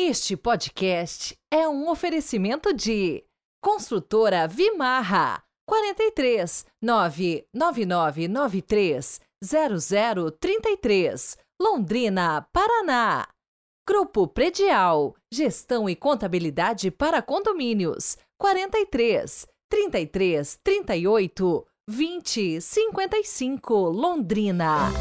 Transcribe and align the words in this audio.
Este 0.00 0.36
podcast 0.36 1.36
é 1.52 1.68
um 1.68 1.90
oferecimento 1.90 2.72
de 2.72 3.24
Construtora 3.60 4.46
Vimarra 4.46 5.42
43 5.68 6.64
99993 6.80 9.20
0033 9.42 11.36
Londrina, 11.60 12.46
Paraná. 12.52 13.26
Grupo 13.88 14.28
Predial 14.28 15.16
Gestão 15.32 15.90
e 15.90 15.96
Contabilidade 15.96 16.92
para 16.92 17.20
Condomínios 17.20 18.16
43 18.40 19.48
33 19.68 20.60
38 20.62 21.66
20 21.88 22.60
55 22.60 23.74
Londrina. 23.90 24.92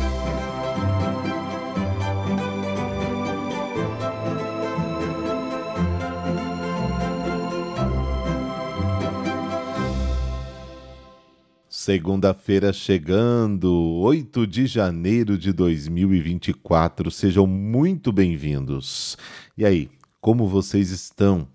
Segunda-feira 11.87 12.73
chegando, 12.73 13.73
8 14.01 14.45
de 14.45 14.67
janeiro 14.67 15.37
de 15.37 15.53
2024. 15.53 17.09
Sejam 17.09 17.47
muito 17.47 18.11
bem-vindos. 18.11 19.17
E 19.57 19.63
aí, 19.63 19.89
como 20.19 20.49
vocês 20.49 20.89
estão? 20.91 21.47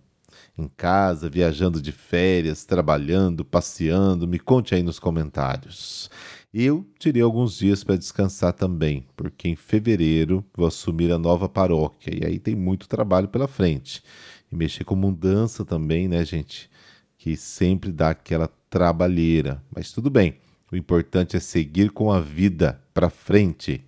Em 0.56 0.66
casa, 0.68 1.28
viajando 1.28 1.82
de 1.82 1.92
férias, 1.92 2.64
trabalhando, 2.64 3.44
passeando? 3.44 4.26
Me 4.26 4.38
conte 4.38 4.74
aí 4.74 4.82
nos 4.82 4.98
comentários. 4.98 6.08
Eu 6.50 6.86
tirei 6.98 7.20
alguns 7.20 7.58
dias 7.58 7.84
para 7.84 7.96
descansar 7.96 8.54
também, 8.54 9.04
porque 9.14 9.50
em 9.50 9.54
fevereiro 9.54 10.42
vou 10.56 10.66
assumir 10.66 11.12
a 11.12 11.18
nova 11.18 11.46
paróquia 11.46 12.10
e 12.10 12.26
aí 12.26 12.38
tem 12.38 12.56
muito 12.56 12.88
trabalho 12.88 13.28
pela 13.28 13.46
frente. 13.46 14.02
E 14.50 14.56
mexer 14.56 14.84
com 14.84 14.96
mudança 14.96 15.62
também, 15.62 16.08
né, 16.08 16.24
gente? 16.24 16.70
Que 17.18 17.36
sempre 17.36 17.92
dá 17.92 18.08
aquela 18.08 18.48
trabalheira, 18.72 19.62
mas 19.70 19.92
tudo 19.92 20.08
bem. 20.08 20.38
O 20.72 20.76
importante 20.76 21.36
é 21.36 21.40
seguir 21.40 21.90
com 21.90 22.10
a 22.10 22.18
vida 22.22 22.80
para 22.94 23.10
frente. 23.10 23.84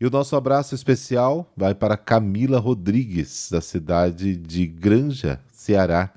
E 0.00 0.06
o 0.06 0.10
nosso 0.10 0.34
abraço 0.34 0.74
especial 0.74 1.52
vai 1.54 1.74
para 1.74 1.98
Camila 1.98 2.58
Rodrigues, 2.58 3.50
da 3.52 3.60
cidade 3.60 4.34
de 4.34 4.66
Granja, 4.66 5.38
Ceará, 5.52 6.10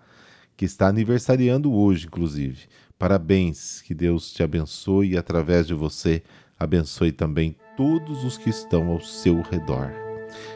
que 0.56 0.64
está 0.64 0.88
aniversariando 0.88 1.74
hoje, 1.74 2.06
inclusive. 2.06 2.68
Parabéns, 2.98 3.82
que 3.82 3.94
Deus 3.94 4.32
te 4.32 4.44
abençoe 4.44 5.12
e 5.12 5.18
através 5.18 5.68
de 5.68 5.74
você 5.74 6.24
abençoe 6.58 7.12
também 7.12 7.54
todos 7.76 8.24
os 8.24 8.38
que 8.38 8.50
estão 8.50 8.88
ao 8.92 9.02
seu 9.02 9.42
redor. 9.42 9.92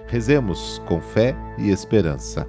Rezemos 0.08 0.82
com 0.88 1.02
fé 1.02 1.36
e 1.58 1.72
esperança. 1.72 2.48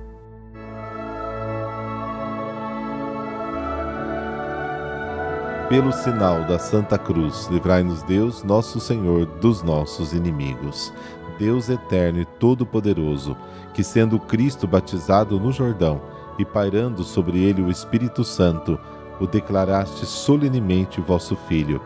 Pelo 5.68 5.92
sinal 5.92 6.44
da 6.44 6.58
Santa 6.58 6.98
Cruz, 6.98 7.48
livrai-nos 7.50 8.02
Deus, 8.02 8.44
nosso 8.44 8.78
Senhor, 8.78 9.24
dos 9.24 9.62
nossos 9.62 10.12
inimigos. 10.12 10.92
Deus 11.38 11.70
eterno 11.70 12.20
e 12.20 12.24
todo-poderoso, 12.26 13.34
que 13.72 13.82
sendo 13.82 14.20
Cristo 14.20 14.66
batizado 14.66 15.40
no 15.40 15.50
Jordão 15.50 16.02
e 16.38 16.44
pairando 16.44 17.02
sobre 17.02 17.42
ele 17.42 17.62
o 17.62 17.70
Espírito 17.70 18.22
Santo, 18.22 18.78
o 19.18 19.26
declaraste 19.26 20.04
solenemente 20.04 21.00
vosso 21.00 21.34
Filho. 21.48 21.80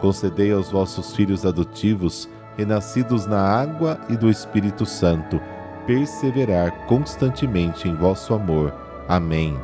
Concedei 0.00 0.50
aos 0.50 0.70
vossos 0.70 1.14
filhos 1.14 1.44
adotivos, 1.44 2.28
renascidos 2.56 3.26
na 3.26 3.40
água 3.40 4.00
e 4.08 4.16
do 4.16 4.30
Espírito 4.30 4.86
Santo, 4.86 5.38
perseverar 5.86 6.86
constantemente 6.86 7.88
em 7.88 7.94
vosso 7.94 8.32
amor. 8.32 8.72
Amém. 9.06 9.54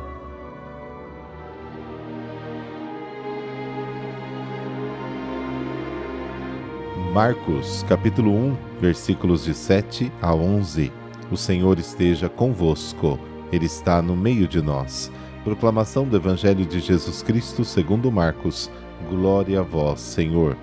Marcos, 7.15 7.81
capítulo 7.87 8.29
1, 8.29 8.57
versículos 8.81 9.45
de 9.45 9.53
7 9.53 10.11
a 10.21 10.35
11. 10.35 10.91
O 11.31 11.37
Senhor 11.37 11.79
esteja 11.79 12.27
convosco. 12.27 13.17
Ele 13.53 13.67
está 13.67 14.01
no 14.01 14.17
meio 14.17 14.45
de 14.49 14.61
nós. 14.61 15.09
Proclamação 15.41 16.03
do 16.03 16.17
Evangelho 16.17 16.65
de 16.65 16.81
Jesus 16.81 17.23
Cristo, 17.23 17.63
segundo 17.63 18.11
Marcos. 18.11 18.69
Glória 19.09 19.61
a 19.61 19.63
vós, 19.63 20.01
Senhor. 20.01 20.57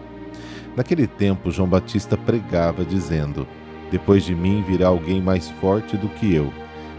Naquele 0.77 1.07
tempo, 1.07 1.51
João 1.51 1.71
Batista 1.71 2.19
pregava, 2.19 2.85
dizendo: 2.85 3.49
Depois 3.91 4.23
de 4.23 4.35
mim 4.35 4.63
virá 4.69 4.89
alguém 4.89 5.23
mais 5.23 5.49
forte 5.53 5.97
do 5.97 6.11
que 6.11 6.35
eu. 6.35 6.53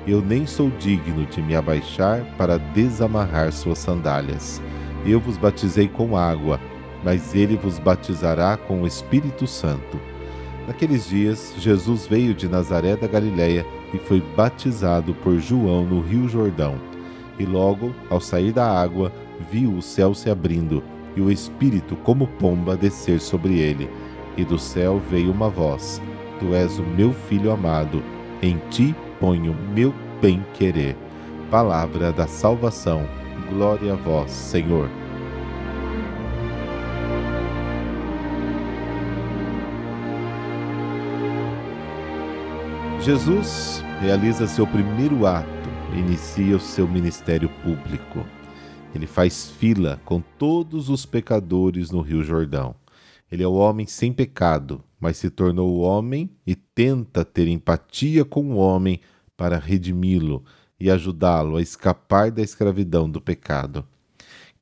Eu 0.07 0.19
nem 0.19 0.47
sou 0.47 0.71
digno 0.79 1.27
de 1.27 1.43
me 1.43 1.55
abaixar 1.55 2.25
para 2.39 2.57
desamarrar 2.57 3.51
suas 3.51 3.77
sandálias. 3.77 4.59
Eu 5.05 5.19
vos 5.19 5.37
batizei 5.37 5.87
com 5.87 6.17
água 6.17 6.59
mas 7.03 7.35
ele 7.35 7.55
vos 7.55 7.79
batizará 7.79 8.57
com 8.57 8.81
o 8.81 8.87
Espírito 8.87 9.45
Santo. 9.45 9.99
Naqueles 10.67 11.07
dias, 11.07 11.53
Jesus 11.57 12.07
veio 12.07 12.33
de 12.33 12.47
Nazaré 12.47 12.95
da 12.95 13.07
Galiléia 13.07 13.65
e 13.93 13.97
foi 13.97 14.21
batizado 14.35 15.13
por 15.15 15.37
João 15.39 15.83
no 15.85 16.01
Rio 16.01 16.27
Jordão. 16.29 16.75
E 17.37 17.45
logo, 17.45 17.93
ao 18.09 18.21
sair 18.21 18.51
da 18.51 18.65
água, 18.65 19.11
viu 19.51 19.73
o 19.73 19.81
céu 19.81 20.13
se 20.13 20.29
abrindo 20.29 20.81
e 21.15 21.21
o 21.21 21.31
Espírito, 21.31 21.95
como 21.97 22.27
pomba, 22.27 22.75
descer 22.75 23.19
sobre 23.19 23.59
ele. 23.59 23.89
E 24.35 24.43
do 24.43 24.57
céu 24.57 25.01
veio 25.09 25.31
uma 25.31 25.49
voz: 25.49 26.01
Tu 26.39 26.53
és 26.53 26.79
o 26.79 26.83
meu 26.83 27.13
filho 27.13 27.51
amado, 27.51 28.01
em 28.41 28.57
ti 28.69 28.95
ponho 29.19 29.55
meu 29.73 29.93
bem-querer. 30.21 30.95
Palavra 31.51 32.11
da 32.11 32.25
salvação. 32.25 33.07
Glória 33.49 33.93
a 33.93 33.95
vós, 33.95 34.31
Senhor. 34.31 34.89
Jesus 43.03 43.83
realiza 43.99 44.47
seu 44.47 44.65
primeiro 44.65 45.25
ato, 45.25 45.69
inicia 45.93 46.55
o 46.55 46.59
seu 46.59 46.87
ministério 46.87 47.49
público. 47.61 48.25
Ele 48.95 49.05
faz 49.05 49.49
fila 49.49 49.99
com 50.05 50.21
todos 50.39 50.87
os 50.87 51.05
pecadores 51.05 51.91
no 51.91 51.99
Rio 51.99 52.23
Jordão. 52.23 52.73
Ele 53.29 53.43
é 53.43 53.47
o 53.47 53.55
homem 53.55 53.85
sem 53.85 54.13
pecado, 54.13 54.81
mas 55.01 55.17
se 55.17 55.29
tornou 55.29 55.79
homem 55.81 56.29
e 56.47 56.55
tenta 56.55 57.25
ter 57.25 57.45
empatia 57.49 58.23
com 58.23 58.53
o 58.53 58.55
homem 58.55 59.01
para 59.35 59.57
redimi-lo 59.57 60.41
e 60.79 60.89
ajudá-lo 60.89 61.57
a 61.57 61.61
escapar 61.61 62.31
da 62.31 62.41
escravidão 62.41 63.09
do 63.09 63.19
pecado. 63.19 63.85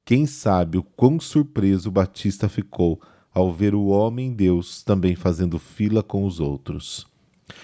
Quem 0.04 0.26
sabe 0.26 0.80
o 0.80 0.84
quão 0.84 1.20
surpreso 1.20 1.92
Batista 1.92 2.50
ficou 2.50 3.00
ao 3.32 3.54
ver 3.54 3.76
o 3.76 3.86
homem 3.86 4.34
Deus 4.34 4.82
também 4.82 5.16
fazendo 5.16 5.60
fila 5.60 6.02
com 6.02 6.26
os 6.26 6.40
outros. 6.40 7.11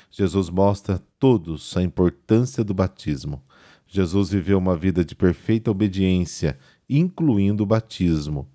Jesus 0.10 0.50
mostra 0.50 0.96
a 0.96 1.02
todos 1.20 1.76
a 1.78 1.84
importância 1.84 2.64
do 2.64 2.74
batismo. 2.74 3.44
Jesus 3.88 4.30
viveu 4.30 4.58
uma 4.58 4.76
vida 4.76 5.04
de 5.04 5.16
perfeita 5.16 5.72
obediência, 5.72 6.58
incluindo 6.90 7.64
o 7.64 7.66
batismo. 7.66 8.48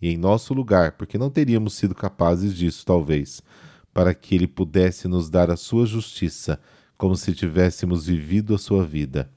E 0.00 0.08
em 0.08 0.16
nosso 0.16 0.54
lugar, 0.54 0.92
porque 0.92 1.18
não 1.18 1.30
teríamos 1.30 1.74
sido 1.74 1.94
capazes 1.94 2.54
disso, 2.54 2.84
talvez, 2.84 3.42
para 3.92 4.14
que 4.14 4.34
ele 4.34 4.48
pudesse 4.48 5.06
nos 5.06 5.28
dar 5.28 5.50
a 5.50 5.56
sua 5.56 5.86
justiça, 5.86 6.58
como 6.96 7.16
se 7.16 7.34
tivéssemos 7.34 8.06
vivido 8.06 8.54
a 8.54 8.58
sua 8.58 8.84
vida. 8.84 9.30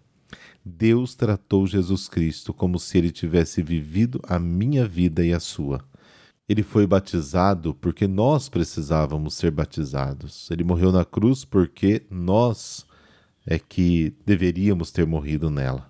Deus 0.63 1.13
tratou 1.13 1.67
Jesus 1.67 2.07
Cristo 2.07 2.53
como 2.53 2.79
se 2.79 2.97
ele 2.97 3.11
tivesse 3.11 3.61
vivido 3.61 4.19
a 4.27 4.39
minha 4.39 4.87
vida 4.87 5.23
e 5.23 5.33
a 5.33 5.39
sua. 5.39 5.83
Ele 6.47 6.61
foi 6.61 6.85
batizado 6.85 7.73
porque 7.73 8.07
nós 8.07 8.49
precisávamos 8.49 9.33
ser 9.33 9.49
batizados. 9.49 10.49
Ele 10.51 10.63
morreu 10.63 10.91
na 10.91 11.03
cruz 11.03 11.43
porque 11.43 12.05
nós 12.09 12.85
é 13.47 13.57
que 13.57 14.13
deveríamos 14.25 14.91
ter 14.91 15.05
morrido 15.07 15.49
nela. 15.49 15.89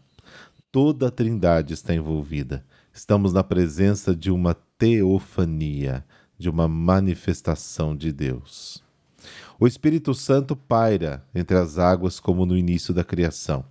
Toda 0.72 1.08
a 1.08 1.12
Trindade 1.12 1.74
está 1.74 1.94
envolvida. 1.94 2.66
Estamos 2.94 3.34
na 3.34 3.44
presença 3.44 4.16
de 4.16 4.32
uma 4.32 4.54
teofania, 4.78 6.06
de 6.38 6.50
uma 6.50 6.68
manifestação 6.68 7.96
de 7.96 8.12
Deus. 8.14 8.84
O 9.60 9.68
Espírito 9.68 10.14
Santo 10.14 10.56
paira 10.56 11.26
entre 11.34 11.58
as 11.58 11.78
águas 11.78 12.20
como 12.20 12.46
no 12.46 12.58
início 12.58 12.94
da 12.94 13.04
criação, 13.04 13.66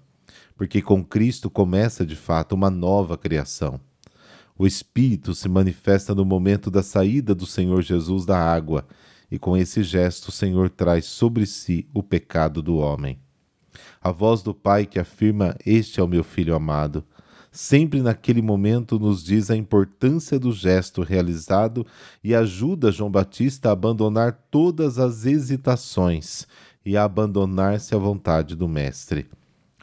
porque 0.57 0.81
com 0.81 1.05
Cristo 1.05 1.51
começa 1.51 2.05
de 2.05 2.17
fato 2.17 2.53
uma 2.55 2.71
nova 2.71 3.17
criação. 3.17 3.81
O 4.57 4.67
Espírito 4.67 5.35
se 5.35 5.49
manifesta 5.49 6.15
no 6.15 6.25
momento 6.25 6.71
da 6.71 6.83
saída 6.83 7.35
do 7.35 7.45
Senhor 7.45 7.83
Jesus 7.83 8.25
da 8.25 8.39
água, 8.39 8.87
e 9.29 9.39
com 9.39 9.57
esse 9.57 9.83
gesto 9.83 10.29
o 10.29 10.33
Senhor 10.33 10.71
traz 10.71 11.07
sobre 11.07 11.45
si 11.45 11.89
o 11.93 12.03
pecado 12.03 12.63
do 12.63 12.77
homem. 12.77 13.19
A 14.01 14.13
voz 14.13 14.43
do 14.43 14.55
Pai 14.55 14.87
que 14.87 15.01
afirma: 15.01 15.57
Este 15.67 15.99
é 15.99 16.03
o 16.03 16.09
meu 16.09 16.23
filho 16.23 16.55
amado, 16.55 17.05
sempre 17.51 18.01
naquele 18.01 18.41
momento 18.41 18.97
nos 18.97 19.25
diz 19.25 19.51
a 19.51 19.57
importância 19.57 20.39
do 20.39 20.53
gesto 20.53 21.03
realizado 21.03 21.85
e 22.23 22.33
ajuda 22.33 22.93
João 22.93 23.11
Batista 23.11 23.71
a 23.71 23.73
abandonar 23.73 24.33
todas 24.53 25.01
as 25.01 25.27
hesitações 25.27 26.47
e 26.85 26.97
a 26.97 27.03
abandonar-se 27.03 27.93
à 27.93 27.99
vontade 27.99 28.55
do 28.55 28.69
Mestre. 28.69 29.27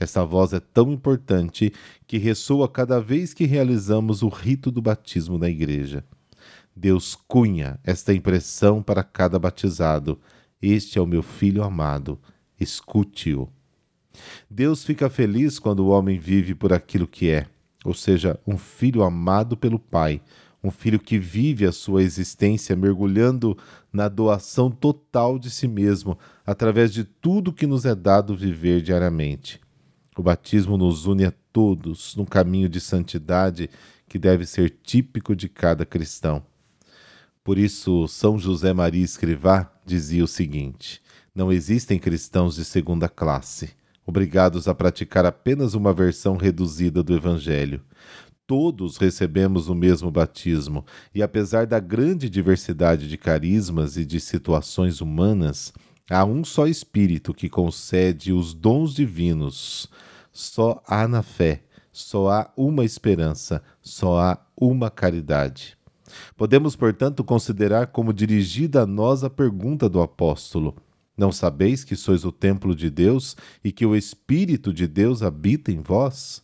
Essa 0.01 0.25
voz 0.25 0.51
é 0.51 0.59
tão 0.59 0.92
importante 0.92 1.71
que 2.07 2.18
ressoa 2.18 2.68
cada 2.68 3.00
vez 3.00 3.36
que 3.36 3.45
realizamos 3.45 4.24
o 4.24 4.30
rito 4.30 4.71
do 4.71 4.81
batismo 4.81 5.38
na 5.38 5.48
igreja. 5.48 6.03
Deus 6.75 7.15
cunha 7.27 7.80
esta 7.83 8.12
impressão 8.12 8.81
para 8.81 9.03
cada 9.03 9.38
batizado: 9.38 10.19
Este 10.59 10.98
é 10.98 11.01
o 11.01 11.06
meu 11.06 11.21
filho 11.21 11.63
amado, 11.63 12.19
escute-o. 12.59 13.48
Deus 14.50 14.83
fica 14.83 15.07
feliz 15.07 15.59
quando 15.59 15.81
o 15.81 15.89
homem 15.89 16.18
vive 16.18 16.56
por 16.56 16.74
aquilo 16.74 17.07
que 17.07 17.30
é, 17.30 17.45
ou 17.86 17.94
seja, 17.94 18.39
um 18.47 18.57
filho 18.57 19.04
amado 19.04 19.56
pelo 19.56 19.77
Pai, 19.77 20.19
um 20.63 20.71
filho 20.71 21.00
que 21.00 21.19
vive 21.19 21.63
a 21.63 21.71
sua 21.71 22.01
existência 22.01 22.75
mergulhando 22.75 23.56
na 23.94 24.09
doação 24.09 24.71
total 24.71 25.38
de 25.38 25.51
si 25.51 25.68
mesmo, 25.68 26.18
através 26.44 26.92
de 26.92 27.04
tudo 27.04 27.54
que 27.54 27.68
nos 27.68 27.86
é 27.86 27.94
dado 27.94 28.36
viver 28.36 28.81
diariamente. 28.81 29.62
O 30.21 30.23
batismo 30.23 30.77
nos 30.77 31.07
une 31.07 31.25
a 31.25 31.33
todos 31.51 32.15
num 32.15 32.25
caminho 32.25 32.69
de 32.69 32.79
santidade 32.79 33.71
que 34.07 34.19
deve 34.19 34.45
ser 34.45 34.69
típico 34.83 35.35
de 35.35 35.50
cada 35.50 35.83
cristão. 35.83 36.44
Por 37.44 37.57
isso, 37.57 38.07
São 38.07 38.38
José 38.38 38.71
Maria 38.71 39.03
Escrivá 39.03 39.73
dizia 39.83 40.23
o 40.23 40.27
seguinte: 40.27 41.01
Não 41.33 41.51
existem 41.51 41.97
cristãos 41.97 42.53
de 42.53 42.63
segunda 42.63 43.09
classe, 43.09 43.71
obrigados 44.06 44.68
a 44.68 44.75
praticar 44.75 45.25
apenas 45.25 45.73
uma 45.73 45.91
versão 45.91 46.38
reduzida 46.38 47.01
do 47.01 47.15
Evangelho. 47.15 47.81
Todos 48.45 48.97
recebemos 48.97 49.69
o 49.69 49.73
mesmo 49.73 50.12
batismo, 50.12 50.85
e 51.15 51.23
apesar 51.23 51.65
da 51.65 51.79
grande 51.79 52.29
diversidade 52.29 53.09
de 53.09 53.18
carismas 53.18 53.97
e 53.97 54.06
de 54.06 54.19
situações 54.19 55.01
humanas, 55.01 55.73
Há 56.13 56.25
um 56.25 56.44
só 56.44 56.68
Espírito 56.68 57.33
que 57.33 57.47
concede 57.47 58.33
os 58.33 58.53
dons 58.53 58.94
divinos. 58.94 59.88
Só 60.31 60.81
há 60.88 61.07
na 61.07 61.22
fé, 61.22 61.63
só 61.92 62.30
há 62.30 62.51
uma 62.56 62.86
esperança, 62.86 63.62
só 63.81 64.19
há 64.19 64.39
uma 64.56 64.89
caridade. 64.89 65.78
Podemos, 66.36 66.75
portanto, 66.75 67.24
considerar 67.24 67.88
como 67.88 68.13
dirigida 68.13 68.83
a 68.83 68.86
nós 68.86 69.24
a 69.24 69.30
pergunta 69.30 69.89
do 69.89 70.01
apóstolo: 70.01 70.75
Não 71.18 71.31
sabeis 71.31 71.83
que 71.83 71.95
sois 71.95 72.24
o 72.24 72.31
templo 72.31 72.75
de 72.75 72.89
Deus 72.89 73.36
e 73.63 73.72
que 73.72 73.86
o 73.86 73.95
Espírito 73.95 74.74
de 74.74 74.88
Deus 74.88 75.22
habita 75.22 75.72
em 75.72 75.80
vós? 75.80 76.44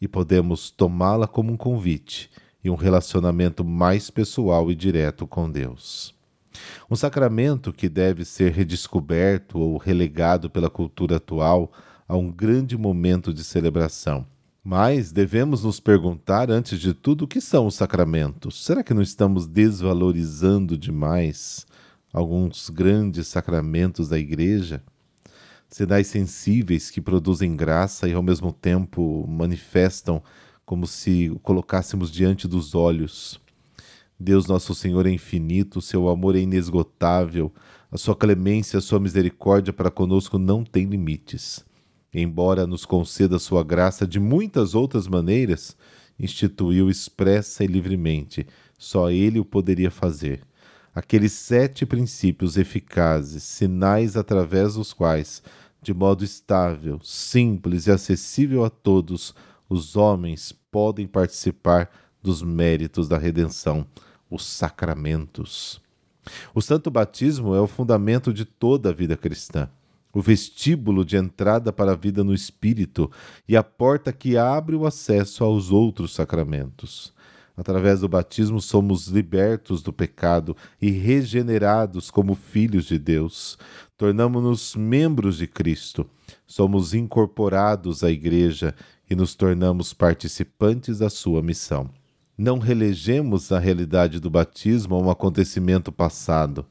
E 0.00 0.06
podemos 0.06 0.70
tomá-la 0.70 1.26
como 1.26 1.52
um 1.52 1.56
convite 1.56 2.30
e 2.62 2.70
um 2.70 2.74
relacionamento 2.74 3.64
mais 3.64 4.10
pessoal 4.10 4.70
e 4.70 4.74
direto 4.74 5.26
com 5.26 5.50
Deus. 5.50 6.14
Um 6.90 6.96
sacramento 6.96 7.72
que 7.72 7.88
deve 7.88 8.24
ser 8.24 8.52
redescoberto 8.52 9.58
ou 9.58 9.76
relegado 9.76 10.50
pela 10.50 10.70
cultura 10.70 11.16
atual 11.16 11.72
a 12.08 12.16
um 12.16 12.30
grande 12.30 12.76
momento 12.76 13.32
de 13.32 13.42
celebração. 13.42 14.26
Mas 14.62 15.12
devemos 15.12 15.62
nos 15.62 15.78
perguntar, 15.78 16.50
antes 16.50 16.80
de 16.80 16.92
tudo, 16.92 17.24
o 17.24 17.28
que 17.28 17.40
são 17.40 17.66
os 17.66 17.74
sacramentos? 17.74 18.64
Será 18.64 18.82
que 18.82 18.92
não 18.92 19.02
estamos 19.02 19.46
desvalorizando 19.46 20.76
demais 20.76 21.66
alguns 22.12 22.68
grandes 22.70 23.28
sacramentos 23.28 24.08
da 24.08 24.18
Igreja? 24.18 24.82
Sinais 25.68 26.06
sensíveis 26.06 26.90
que 26.90 27.00
produzem 27.00 27.56
graça 27.56 28.08
e 28.08 28.12
ao 28.12 28.22
mesmo 28.22 28.52
tempo 28.52 29.26
manifestam 29.28 30.22
como 30.64 30.86
se 30.86 31.36
colocássemos 31.42 32.10
diante 32.10 32.48
dos 32.48 32.74
olhos 32.74 33.40
Deus 34.18 34.46
Nosso 34.46 34.74
Senhor 34.74 35.06
é 35.06 35.10
infinito, 35.10 35.82
seu 35.82 36.08
amor 36.08 36.36
é 36.36 36.40
inesgotável, 36.40 37.52
a 37.90 37.98
sua 37.98 38.16
clemência, 38.16 38.78
a 38.78 38.82
sua 38.82 38.98
misericórdia 38.98 39.74
para 39.74 39.90
conosco 39.90 40.38
não 40.38 40.64
tem 40.64 40.86
limites. 40.86 41.64
Embora 42.12 42.66
nos 42.66 42.84
conceda 42.84 43.38
sua 43.38 43.62
graça 43.62 44.06
de 44.06 44.18
muitas 44.18 44.74
outras 44.74 45.06
maneiras, 45.06 45.76
instituiu 46.18 46.88
expressa 46.88 47.64
e 47.64 47.66
livremente, 47.66 48.46
só 48.78 49.10
ele 49.10 49.38
o 49.38 49.44
poderia 49.44 49.90
fazer. 49.90 50.42
Aqueles 50.94 51.32
sete 51.32 51.84
princípios 51.84 52.56
eficazes, 52.56 53.42
sinais 53.42 54.16
através 54.16 54.74
dos 54.74 54.92
quais, 54.92 55.42
de 55.82 55.92
modo 55.92 56.24
estável, 56.24 56.98
simples 57.02 57.86
e 57.86 57.90
acessível 57.90 58.64
a 58.64 58.70
todos, 58.70 59.34
os 59.68 59.94
homens 59.94 60.52
podem 60.70 61.06
participar 61.06 61.90
dos 62.22 62.42
méritos 62.42 63.08
da 63.08 63.18
redenção 63.18 63.86
os 64.30 64.44
sacramentos. 64.44 65.80
O 66.54 66.60
santo 66.60 66.90
batismo 66.90 67.54
é 67.54 67.60
o 67.60 67.66
fundamento 67.66 68.32
de 68.32 68.44
toda 68.44 68.90
a 68.90 68.92
vida 68.92 69.16
cristã, 69.16 69.68
o 70.16 70.22
vestíbulo 70.22 71.04
de 71.04 71.14
entrada 71.14 71.70
para 71.70 71.92
a 71.92 71.94
vida 71.94 72.24
no 72.24 72.32
espírito 72.32 73.10
e 73.46 73.54
a 73.54 73.62
porta 73.62 74.14
que 74.14 74.34
abre 74.34 74.74
o 74.74 74.86
acesso 74.86 75.44
aos 75.44 75.70
outros 75.70 76.14
sacramentos. 76.14 77.12
Através 77.54 78.00
do 78.00 78.08
batismo 78.08 78.58
somos 78.58 79.08
libertos 79.08 79.82
do 79.82 79.92
pecado 79.92 80.56
e 80.80 80.90
regenerados 80.90 82.10
como 82.10 82.34
filhos 82.34 82.86
de 82.86 82.98
Deus. 82.98 83.58
Tornamos-nos 83.98 84.74
membros 84.74 85.36
de 85.36 85.46
Cristo. 85.46 86.08
Somos 86.46 86.94
incorporados 86.94 88.02
à 88.02 88.10
Igreja 88.10 88.74
e 89.10 89.14
nos 89.14 89.34
tornamos 89.34 89.92
participantes 89.92 91.00
da 91.00 91.10
sua 91.10 91.42
missão 91.42 91.90
não 92.38 92.58
relegemos 92.58 93.50
a 93.50 93.58
realidade 93.58 94.20
do 94.20 94.28
batismo 94.28 94.94
a 94.94 94.98
um 94.98 95.10
acontecimento 95.10 95.90
passado. 95.90 96.66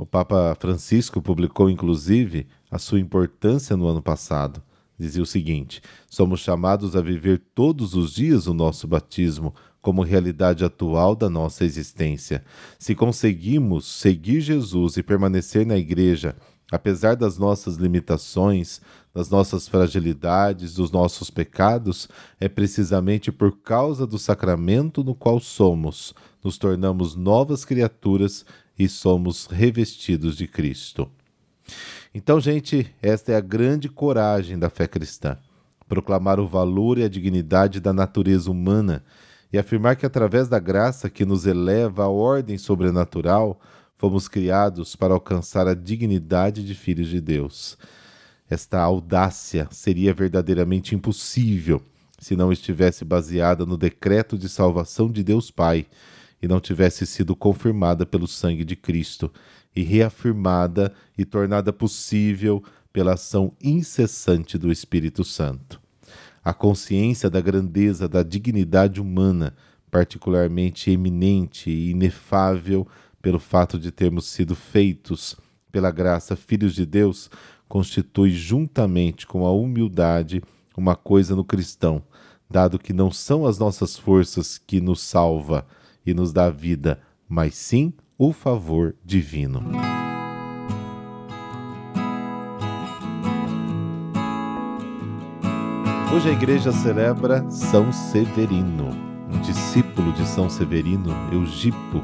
O 0.00 0.06
Papa 0.06 0.56
Francisco 0.58 1.20
publicou, 1.20 1.68
inclusive, 1.68 2.46
a 2.70 2.78
sua 2.78 2.98
importância 2.98 3.76
no 3.76 3.86
ano 3.86 4.00
passado. 4.00 4.62
Dizia 4.98 5.22
o 5.22 5.26
seguinte: 5.26 5.82
somos 6.08 6.40
chamados 6.40 6.96
a 6.96 7.02
viver 7.02 7.42
todos 7.54 7.94
os 7.94 8.14
dias 8.14 8.46
o 8.46 8.54
nosso 8.54 8.88
batismo 8.88 9.54
como 9.82 10.00
realidade 10.02 10.64
atual 10.64 11.14
da 11.14 11.28
nossa 11.28 11.66
existência. 11.66 12.42
Se 12.78 12.94
conseguimos 12.94 13.84
seguir 13.84 14.40
Jesus 14.40 14.96
e 14.96 15.02
permanecer 15.02 15.66
na 15.66 15.76
Igreja, 15.76 16.34
apesar 16.72 17.14
das 17.14 17.36
nossas 17.36 17.76
limitações, 17.76 18.80
das 19.12 19.28
nossas 19.28 19.68
fragilidades, 19.68 20.72
dos 20.72 20.90
nossos 20.90 21.28
pecados, 21.28 22.08
é 22.40 22.48
precisamente 22.48 23.30
por 23.30 23.58
causa 23.58 24.06
do 24.06 24.18
sacramento 24.18 25.04
no 25.04 25.14
qual 25.14 25.40
somos, 25.40 26.14
nos 26.42 26.56
tornamos 26.56 27.14
novas 27.14 27.66
criaturas 27.66 28.46
e 28.80 28.88
somos 28.88 29.44
revestidos 29.44 30.38
de 30.38 30.48
Cristo. 30.48 31.06
Então, 32.14 32.40
gente, 32.40 32.90
esta 33.02 33.30
é 33.30 33.36
a 33.36 33.40
grande 33.40 33.90
coragem 33.90 34.58
da 34.58 34.70
fé 34.70 34.88
cristã: 34.88 35.36
proclamar 35.86 36.40
o 36.40 36.48
valor 36.48 36.96
e 36.96 37.04
a 37.04 37.08
dignidade 37.08 37.78
da 37.78 37.92
natureza 37.92 38.50
humana 38.50 39.04
e 39.52 39.58
afirmar 39.58 39.96
que, 39.96 40.06
através 40.06 40.48
da 40.48 40.58
graça 40.58 41.10
que 41.10 41.26
nos 41.26 41.44
eleva 41.44 42.04
à 42.04 42.08
ordem 42.08 42.56
sobrenatural, 42.56 43.60
fomos 43.98 44.28
criados 44.28 44.96
para 44.96 45.12
alcançar 45.12 45.68
a 45.68 45.74
dignidade 45.74 46.64
de 46.64 46.74
filhos 46.74 47.08
de 47.08 47.20
Deus. 47.20 47.76
Esta 48.48 48.80
audácia 48.80 49.68
seria 49.70 50.14
verdadeiramente 50.14 50.94
impossível 50.94 51.82
se 52.18 52.34
não 52.34 52.50
estivesse 52.50 53.04
baseada 53.04 53.66
no 53.66 53.76
decreto 53.76 54.38
de 54.38 54.48
salvação 54.48 55.10
de 55.10 55.22
Deus 55.22 55.50
Pai 55.50 55.86
e 56.42 56.48
não 56.48 56.60
tivesse 56.60 57.06
sido 57.06 57.36
confirmada 57.36 58.06
pelo 58.06 58.26
sangue 58.26 58.64
de 58.64 58.76
Cristo 58.76 59.30
e 59.74 59.82
reafirmada 59.82 60.92
e 61.16 61.24
tornada 61.24 61.72
possível 61.72 62.62
pela 62.92 63.14
ação 63.14 63.52
incessante 63.62 64.58
do 64.58 64.72
Espírito 64.72 65.22
Santo. 65.24 65.80
A 66.42 66.52
consciência 66.52 67.28
da 67.28 67.40
grandeza 67.40 68.08
da 68.08 68.22
dignidade 68.22 69.00
humana, 69.00 69.54
particularmente 69.90 70.90
eminente 70.90 71.70
e 71.70 71.90
inefável 71.90 72.86
pelo 73.20 73.38
fato 73.38 73.78
de 73.78 73.90
termos 73.90 74.26
sido 74.26 74.54
feitos 74.54 75.36
pela 75.70 75.90
graça 75.90 76.34
filhos 76.34 76.74
de 76.74 76.86
Deus, 76.86 77.30
constitui 77.68 78.30
juntamente 78.30 79.26
com 79.26 79.46
a 79.46 79.52
humildade 79.52 80.42
uma 80.76 80.96
coisa 80.96 81.36
no 81.36 81.44
cristão, 81.44 82.02
dado 82.48 82.78
que 82.78 82.92
não 82.92 83.10
são 83.12 83.46
as 83.46 83.58
nossas 83.58 83.96
forças 83.96 84.58
que 84.58 84.80
nos 84.80 85.00
salva 85.00 85.66
e 86.04 86.14
nos 86.14 86.32
dá 86.32 86.50
vida, 86.50 87.00
mas 87.28 87.54
sim 87.54 87.92
o 88.18 88.32
favor 88.32 88.94
divino. 89.04 89.62
Hoje 96.14 96.28
a 96.28 96.32
igreja 96.32 96.72
celebra 96.72 97.48
São 97.50 97.92
Severino, 97.92 98.88
um 99.32 99.40
discípulo 99.40 100.12
de 100.12 100.26
São 100.26 100.50
Severino, 100.50 101.10
Eugipo. 101.32 102.02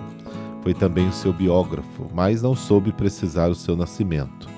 Foi 0.62 0.72
também 0.72 1.08
o 1.08 1.12
seu 1.12 1.32
biógrafo, 1.32 2.08
mas 2.14 2.42
não 2.42 2.54
soube 2.54 2.92
precisar 2.92 3.48
o 3.48 3.54
seu 3.54 3.76
nascimento 3.76 4.56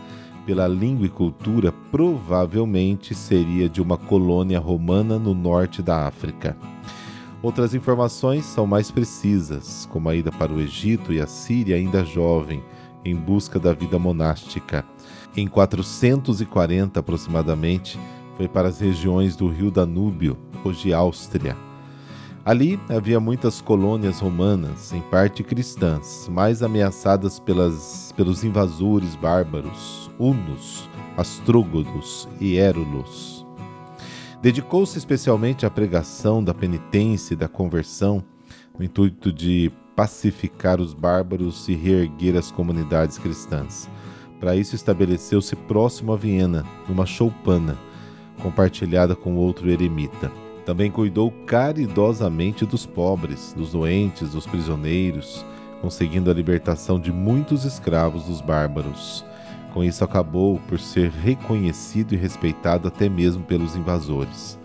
pela 0.48 0.66
língua 0.66 1.04
e 1.04 1.10
cultura, 1.10 1.70
provavelmente 1.92 3.14
seria 3.14 3.68
de 3.68 3.82
uma 3.82 3.98
colônia 3.98 4.58
romana 4.58 5.18
no 5.18 5.34
norte 5.34 5.82
da 5.82 6.06
África. 6.06 6.56
Outras 7.40 7.72
informações 7.72 8.44
são 8.44 8.66
mais 8.66 8.90
precisas, 8.90 9.86
como 9.92 10.08
a 10.08 10.14
ida 10.14 10.32
para 10.32 10.52
o 10.52 10.60
Egito 10.60 11.12
e 11.12 11.20
a 11.20 11.26
Síria 11.26 11.76
ainda 11.76 12.04
jovem, 12.04 12.62
em 13.04 13.14
busca 13.14 13.60
da 13.60 13.72
vida 13.72 13.96
monástica. 13.98 14.84
Em 15.36 15.46
440 15.46 16.98
aproximadamente, 16.98 17.98
foi 18.36 18.48
para 18.48 18.68
as 18.68 18.80
regiões 18.80 19.36
do 19.36 19.46
rio 19.48 19.70
Danúbio, 19.70 20.36
hoje 20.64 20.92
Áustria. 20.92 21.56
Ali 22.44 22.80
havia 22.88 23.20
muitas 23.20 23.60
colônias 23.60 24.20
romanas, 24.20 24.92
em 24.92 25.02
parte 25.02 25.44
cristãs, 25.44 26.28
mais 26.28 26.62
ameaçadas 26.62 27.38
pelas, 27.38 28.12
pelos 28.16 28.42
invasores 28.42 29.14
bárbaros, 29.14 30.10
hunos, 30.18 30.88
astrógodos 31.16 32.28
e 32.40 32.56
érulos. 32.56 33.37
Dedicou-se 34.40 34.96
especialmente 34.96 35.66
à 35.66 35.70
pregação 35.70 36.42
da 36.42 36.54
penitência 36.54 37.34
e 37.34 37.36
da 37.36 37.48
conversão, 37.48 38.22
no 38.78 38.84
intuito 38.84 39.32
de 39.32 39.72
pacificar 39.96 40.80
os 40.80 40.94
bárbaros 40.94 41.68
e 41.68 41.74
reerguer 41.74 42.36
as 42.36 42.52
comunidades 42.52 43.18
cristãs. 43.18 43.90
Para 44.38 44.54
isso, 44.54 44.76
estabeleceu-se 44.76 45.56
próximo 45.56 46.12
a 46.12 46.16
Viena, 46.16 46.64
numa 46.88 47.04
choupana, 47.04 47.76
compartilhada 48.40 49.16
com 49.16 49.34
outro 49.34 49.68
eremita. 49.68 50.30
Também 50.64 50.88
cuidou 50.88 51.32
caridosamente 51.44 52.64
dos 52.64 52.86
pobres, 52.86 53.52
dos 53.56 53.72
doentes, 53.72 54.30
dos 54.30 54.46
prisioneiros, 54.46 55.44
conseguindo 55.82 56.30
a 56.30 56.34
libertação 56.34 57.00
de 57.00 57.10
muitos 57.10 57.64
escravos 57.64 58.26
dos 58.26 58.40
bárbaros. 58.40 59.24
Com 59.72 59.84
isso, 59.84 60.02
acabou 60.02 60.58
por 60.68 60.80
ser 60.80 61.10
reconhecido 61.10 62.14
e 62.14 62.16
respeitado 62.16 62.88
até 62.88 63.08
mesmo 63.08 63.44
pelos 63.44 63.76
invasores. 63.76 64.58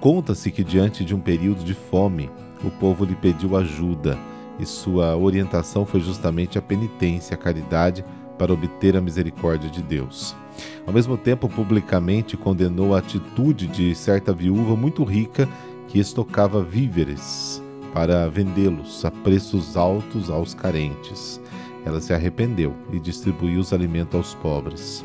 Conta-se 0.00 0.50
que, 0.50 0.64
diante 0.64 1.04
de 1.04 1.14
um 1.14 1.20
período 1.20 1.62
de 1.62 1.74
fome, 1.74 2.30
o 2.64 2.70
povo 2.70 3.04
lhe 3.04 3.14
pediu 3.14 3.56
ajuda 3.56 4.18
e 4.58 4.64
sua 4.64 5.16
orientação 5.16 5.84
foi 5.84 6.00
justamente 6.00 6.58
a 6.58 6.62
penitência, 6.62 7.34
a 7.34 7.38
caridade 7.38 8.04
para 8.38 8.52
obter 8.52 8.96
a 8.96 9.00
misericórdia 9.00 9.68
de 9.68 9.82
Deus. 9.82 10.34
Ao 10.86 10.92
mesmo 10.92 11.16
tempo, 11.16 11.48
publicamente 11.48 12.36
condenou 12.36 12.94
a 12.94 12.98
atitude 12.98 13.66
de 13.66 13.94
certa 13.94 14.32
viúva 14.32 14.76
muito 14.76 15.04
rica 15.04 15.48
que 15.88 15.98
estocava 15.98 16.62
víveres 16.62 17.62
para 17.92 18.28
vendê-los 18.28 19.04
a 19.04 19.10
preços 19.10 19.76
altos 19.76 20.30
aos 20.30 20.54
carentes. 20.54 21.40
Ela 21.86 22.00
se 22.00 22.12
arrependeu 22.12 22.74
e 22.92 23.00
distribuiu 23.00 23.60
os 23.60 23.72
alimentos 23.72 24.14
aos 24.14 24.34
pobres. 24.34 25.02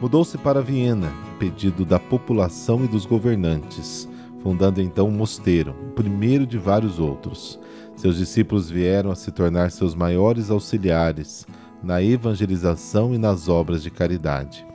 Mudou-se 0.00 0.36
para 0.36 0.60
Viena, 0.60 1.12
pedido 1.38 1.84
da 1.84 2.00
população 2.00 2.84
e 2.84 2.88
dos 2.88 3.06
governantes, 3.06 4.08
fundando 4.42 4.82
então 4.82 5.06
um 5.06 5.12
mosteiro, 5.12 5.70
o 5.70 5.92
primeiro 5.92 6.44
de 6.44 6.58
vários 6.58 6.98
outros. 6.98 7.60
Seus 7.94 8.16
discípulos 8.16 8.68
vieram 8.68 9.12
a 9.12 9.14
se 9.14 9.30
tornar 9.30 9.70
seus 9.70 9.94
maiores 9.94 10.50
auxiliares 10.50 11.46
na 11.80 12.02
evangelização 12.02 13.14
e 13.14 13.18
nas 13.18 13.48
obras 13.48 13.82
de 13.82 13.90
caridade 13.92 14.66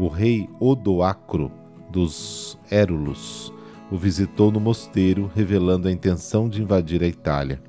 o 0.00 0.08
rei 0.08 0.48
Odoacro 0.58 1.52
dos 1.90 2.58
Érulos 2.70 3.52
o 3.90 3.98
visitou 3.98 4.50
no 4.50 4.60
mosteiro, 4.60 5.30
revelando 5.34 5.88
a 5.88 5.92
intenção 5.92 6.48
de 6.48 6.62
invadir 6.62 7.02
a 7.02 7.06
Itália. 7.06 7.60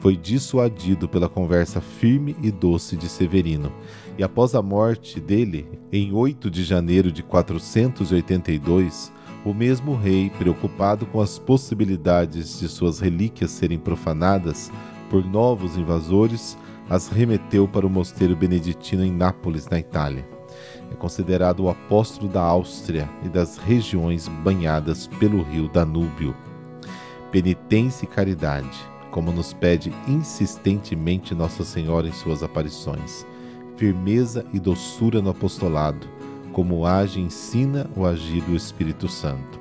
Foi 0.00 0.16
dissuadido 0.16 1.08
pela 1.08 1.28
conversa 1.28 1.80
firme 1.80 2.36
e 2.42 2.50
doce 2.50 2.96
de 2.96 3.08
Severino, 3.08 3.72
e 4.18 4.22
após 4.22 4.54
a 4.54 4.62
morte 4.62 5.18
dele, 5.20 5.66
em 5.90 6.12
8 6.12 6.50
de 6.50 6.62
janeiro 6.62 7.10
de 7.10 7.22
482, 7.22 9.12
o 9.44 9.52
mesmo 9.52 9.94
rei, 9.94 10.30
preocupado 10.38 11.04
com 11.06 11.20
as 11.20 11.38
possibilidades 11.38 12.60
de 12.60 12.68
suas 12.68 12.98
relíquias 12.98 13.50
serem 13.50 13.78
profanadas 13.78 14.70
por 15.10 15.24
novos 15.24 15.76
invasores, 15.76 16.56
as 16.88 17.08
remeteu 17.08 17.68
para 17.68 17.86
o 17.86 17.90
mosteiro 17.90 18.34
beneditino 18.34 19.04
em 19.04 19.12
Nápoles, 19.12 19.68
na 19.68 19.78
Itália. 19.78 20.26
É 20.90 20.94
considerado 20.94 21.60
o 21.60 21.68
apóstolo 21.68 22.30
da 22.30 22.42
Áustria 22.42 23.08
e 23.24 23.28
das 23.28 23.56
regiões 23.56 24.28
banhadas 24.28 25.06
pelo 25.06 25.42
rio 25.42 25.68
Danúbio. 25.68 26.34
Penitência 27.30 28.04
e 28.04 28.08
caridade, 28.08 28.78
como 29.14 29.30
nos 29.30 29.52
pede 29.52 29.92
insistentemente 30.08 31.36
Nossa 31.36 31.62
Senhora 31.62 32.08
em 32.08 32.12
suas 32.12 32.42
aparições. 32.42 33.24
Firmeza 33.76 34.44
e 34.52 34.58
doçura 34.58 35.22
no 35.22 35.30
apostolado, 35.30 36.04
como 36.52 36.84
age 36.84 37.20
e 37.20 37.22
ensina 37.22 37.88
o 37.96 38.04
agir 38.04 38.42
do 38.42 38.56
Espírito 38.56 39.06
Santo. 39.06 39.60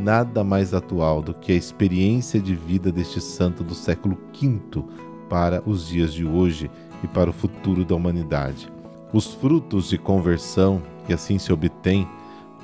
Nada 0.00 0.42
mais 0.42 0.74
atual 0.74 1.22
do 1.22 1.32
que 1.32 1.52
a 1.52 1.54
experiência 1.54 2.40
de 2.40 2.56
vida 2.56 2.90
deste 2.90 3.20
santo 3.20 3.62
do 3.62 3.72
século 3.72 4.18
V 4.34 4.82
para 5.28 5.62
os 5.64 5.86
dias 5.86 6.12
de 6.12 6.24
hoje 6.26 6.68
e 7.04 7.06
para 7.06 7.30
o 7.30 7.32
futuro 7.32 7.84
da 7.84 7.94
humanidade 7.94 8.68
os 9.12 9.26
frutos 9.26 9.88
de 9.88 9.96
conversão 9.96 10.82
que 11.06 11.12
assim 11.12 11.38
se 11.38 11.52
obtém 11.52 12.06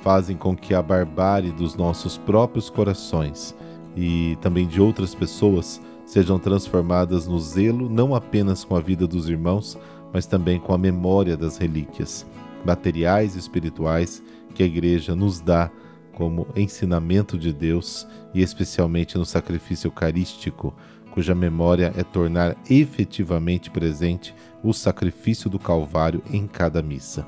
fazem 0.03 0.37
com 0.37 0.55
que 0.55 0.73
a 0.73 0.81
barbárie 0.81 1.51
dos 1.51 1.75
nossos 1.75 2.17
próprios 2.17 2.69
corações 2.69 3.55
e 3.95 4.37
também 4.41 4.67
de 4.67 4.79
outras 4.79 5.15
pessoas 5.15 5.81
sejam 6.05 6.37
transformadas 6.37 7.27
no 7.27 7.39
zelo 7.39 7.89
não 7.89 8.13
apenas 8.15 8.63
com 8.63 8.75
a 8.75 8.81
vida 8.81 9.07
dos 9.07 9.29
irmãos, 9.29 9.77
mas 10.13 10.25
também 10.25 10.59
com 10.59 10.73
a 10.73 10.77
memória 10.77 11.35
das 11.35 11.57
relíquias 11.57 12.25
materiais 12.65 13.35
e 13.35 13.39
espirituais 13.39 14.23
que 14.53 14.63
a 14.63 14.65
Igreja 14.65 15.15
nos 15.15 15.39
dá 15.39 15.69
como 16.13 16.47
ensinamento 16.55 17.37
de 17.37 17.51
Deus 17.51 18.07
e 18.33 18.41
especialmente 18.41 19.17
no 19.17 19.25
sacrifício 19.25 19.87
eucarístico, 19.87 20.73
cuja 21.11 21.35
memória 21.35 21.93
é 21.95 22.03
tornar 22.03 22.55
efetivamente 22.69 23.69
presente 23.69 24.33
o 24.63 24.73
sacrifício 24.73 25.49
do 25.49 25.59
Calvário 25.59 26.21
em 26.31 26.47
cada 26.47 26.81
missa. 26.81 27.27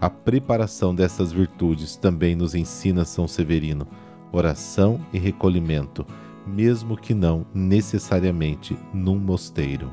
A 0.00 0.10
preparação 0.10 0.94
dessas 0.94 1.32
virtudes 1.32 1.96
também 1.96 2.34
nos 2.34 2.54
ensina 2.54 3.04
São 3.04 3.26
Severino, 3.26 3.86
oração 4.32 5.00
e 5.12 5.18
recolhimento, 5.18 6.06
mesmo 6.46 6.96
que 6.96 7.12
não 7.12 7.46
necessariamente 7.52 8.78
num 8.94 9.18
mosteiro. 9.18 9.90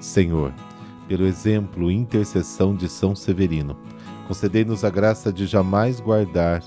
Senhor, 0.00 0.52
pelo 1.06 1.26
exemplo 1.26 1.90
e 1.90 1.94
intercessão 1.94 2.74
de 2.74 2.88
São 2.88 3.14
Severino, 3.14 3.76
concedei-nos 4.26 4.84
a 4.84 4.90
graça 4.90 5.32
de 5.32 5.46
jamais 5.46 6.00
guardar 6.00 6.62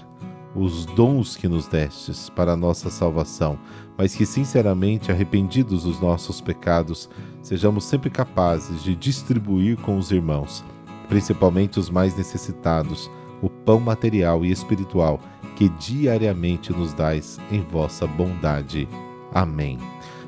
os 0.55 0.85
dons 0.85 1.35
que 1.35 1.47
nos 1.47 1.67
destes 1.67 2.29
para 2.29 2.53
a 2.53 2.55
nossa 2.55 2.89
salvação, 2.89 3.59
mas 3.97 4.15
que, 4.15 4.25
sinceramente, 4.25 5.11
arrependidos 5.11 5.83
dos 5.83 5.99
nossos 5.99 6.39
pecados, 6.39 7.09
sejamos 7.41 7.83
sempre 7.83 8.09
capazes 8.09 8.81
de 8.81 8.95
distribuir 8.95 9.77
com 9.77 9.97
os 9.97 10.11
irmãos, 10.11 10.63
principalmente 11.09 11.77
os 11.77 11.89
mais 11.89 12.15
necessitados, 12.15 13.09
o 13.41 13.49
pão 13.49 13.79
material 13.79 14.45
e 14.45 14.51
espiritual 14.51 15.19
que 15.55 15.69
diariamente 15.69 16.71
nos 16.73 16.93
dais 16.93 17.39
em 17.51 17.61
vossa 17.61 18.05
bondade. 18.05 18.87
Amém. 19.33 19.77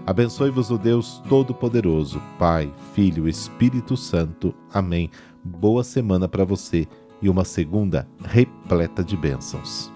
Abençoe-vos 0.06 0.72
o 0.72 0.78
Deus 0.78 1.22
Todo-Poderoso, 1.28 2.22
Pai, 2.40 2.72
Filho 2.94 3.28
Espírito 3.28 3.98
Santo. 3.98 4.56
Amém. 4.74 5.12
Boa 5.44 5.84
semana 5.84 6.30
para 6.30 6.46
você 6.46 6.88
e 7.22 7.30
uma 7.30 7.44
segunda 7.44 8.08
repleta 8.24 9.04
de 9.04 9.18
bênçãos. 9.18 9.92